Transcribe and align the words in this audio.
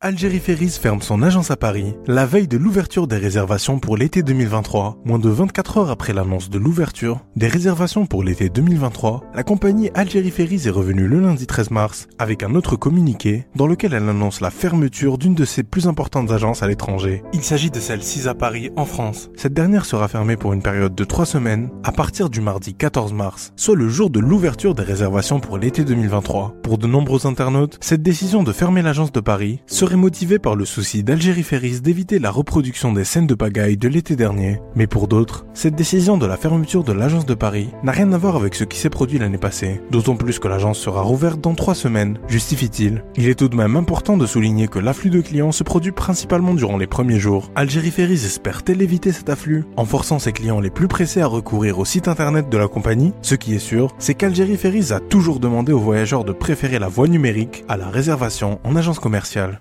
Algérie 0.00 0.38
Ferries 0.38 0.78
ferme 0.80 1.02
son 1.02 1.22
agence 1.22 1.50
à 1.50 1.56
Paris 1.56 1.96
la 2.06 2.24
veille 2.24 2.46
de 2.46 2.56
l'ouverture 2.56 3.08
des 3.08 3.16
réservations 3.16 3.80
pour 3.80 3.96
l'été 3.96 4.22
2023. 4.22 4.98
Moins 5.04 5.18
de 5.18 5.28
24 5.28 5.78
heures 5.78 5.90
après 5.90 6.12
l'annonce 6.12 6.50
de 6.50 6.58
l'ouverture 6.60 7.18
des 7.34 7.48
réservations 7.48 8.06
pour 8.06 8.22
l'été 8.22 8.48
2023, 8.48 9.24
la 9.34 9.42
compagnie 9.42 9.90
Algérie 9.94 10.30
Ferries 10.30 10.68
est 10.68 10.70
revenue 10.70 11.08
le 11.08 11.18
lundi 11.18 11.48
13 11.48 11.72
mars 11.72 12.06
avec 12.20 12.44
un 12.44 12.54
autre 12.54 12.76
communiqué 12.76 13.48
dans 13.56 13.66
lequel 13.66 13.92
elle 13.92 14.08
annonce 14.08 14.40
la 14.40 14.52
fermeture 14.52 15.18
d'une 15.18 15.34
de 15.34 15.44
ses 15.44 15.64
plus 15.64 15.88
importantes 15.88 16.30
agences 16.30 16.62
à 16.62 16.68
l'étranger. 16.68 17.24
Il 17.32 17.42
s'agit 17.42 17.72
de 17.72 17.80
celle 17.80 18.04
6 18.04 18.28
à 18.28 18.36
Paris 18.36 18.70
en 18.76 18.84
France. 18.84 19.30
Cette 19.34 19.52
dernière 19.52 19.84
sera 19.84 20.06
fermée 20.06 20.36
pour 20.36 20.52
une 20.52 20.62
période 20.62 20.94
de 20.94 21.04
3 21.04 21.26
semaines 21.26 21.70
à 21.82 21.90
partir 21.90 22.30
du 22.30 22.40
mardi 22.40 22.72
14 22.72 23.12
mars, 23.14 23.52
soit 23.56 23.74
le 23.74 23.88
jour 23.88 24.10
de 24.10 24.20
l'ouverture 24.20 24.76
des 24.76 24.84
réservations 24.84 25.40
pour 25.40 25.58
l'été 25.58 25.82
2023. 25.82 26.54
Pour 26.62 26.78
de 26.78 26.86
nombreux 26.86 27.26
internautes, 27.26 27.78
cette 27.80 28.02
décision 28.02 28.44
de 28.44 28.52
fermer 28.52 28.82
l'agence 28.82 29.10
de 29.10 29.18
Paris 29.18 29.60
serait 29.88 29.96
motivé 29.96 30.38
par 30.38 30.54
le 30.54 30.66
souci 30.66 31.02
d'Algérie 31.02 31.42
Ferris 31.42 31.80
d'éviter 31.80 32.18
la 32.18 32.30
reproduction 32.30 32.92
des 32.92 33.04
scènes 33.04 33.26
de 33.26 33.34
pagaille 33.34 33.78
de 33.78 33.88
l'été 33.88 34.16
dernier. 34.16 34.60
Mais 34.74 34.86
pour 34.86 35.08
d'autres, 35.08 35.46
cette 35.54 35.76
décision 35.76 36.18
de 36.18 36.26
la 36.26 36.36
fermeture 36.36 36.84
de 36.84 36.92
l'agence 36.92 37.24
de 37.24 37.32
Paris 37.32 37.70
n'a 37.82 37.92
rien 37.92 38.12
à 38.12 38.18
voir 38.18 38.36
avec 38.36 38.54
ce 38.54 38.64
qui 38.64 38.78
s'est 38.78 38.90
produit 38.90 39.18
l'année 39.18 39.38
passée. 39.38 39.80
D'autant 39.90 40.16
plus 40.16 40.38
que 40.40 40.46
l'agence 40.46 40.78
sera 40.78 41.00
rouverte 41.00 41.40
dans 41.40 41.54
trois 41.54 41.74
semaines, 41.74 42.18
justifie-t-il. 42.28 43.02
Il 43.16 43.30
est 43.30 43.38
tout 43.38 43.48
de 43.48 43.56
même 43.56 43.76
important 43.76 44.18
de 44.18 44.26
souligner 44.26 44.68
que 44.68 44.78
l'afflux 44.78 45.08
de 45.08 45.22
clients 45.22 45.52
se 45.52 45.64
produit 45.64 45.92
principalement 45.92 46.52
durant 46.52 46.76
les 46.76 46.86
premiers 46.86 47.18
jours. 47.18 47.50
Algérie 47.54 47.90
Ferris 47.90 48.26
espère-t-elle 48.26 48.82
éviter 48.82 49.12
cet 49.12 49.30
afflux 49.30 49.64
en 49.78 49.86
forçant 49.86 50.18
ses 50.18 50.32
clients 50.32 50.60
les 50.60 50.68
plus 50.68 50.88
pressés 50.88 51.22
à 51.22 51.26
recourir 51.26 51.78
au 51.78 51.86
site 51.86 52.08
internet 52.08 52.50
de 52.50 52.58
la 52.58 52.68
compagnie 52.68 53.14
Ce 53.22 53.36
qui 53.36 53.54
est 53.54 53.58
sûr, 53.58 53.94
c'est 53.98 54.12
qu'Algérie 54.12 54.58
Ferris 54.58 54.92
a 54.92 55.00
toujours 55.00 55.40
demandé 55.40 55.72
aux 55.72 55.80
voyageurs 55.80 56.24
de 56.24 56.32
préférer 56.32 56.78
la 56.78 56.88
voie 56.88 57.08
numérique 57.08 57.64
à 57.68 57.78
la 57.78 57.88
réservation 57.88 58.60
en 58.64 58.76
agence 58.76 58.98
commerciale. 58.98 59.56